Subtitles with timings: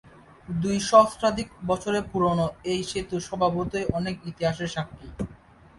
[0.47, 5.07] দুই সহস্রাধিক বছরের পুরনো এই সেতু স্বভাবতই অনেক ইতিহাসের সাক্ষী।